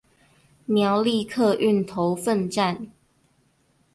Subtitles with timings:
[0.65, 2.89] 苗栗客運頭份站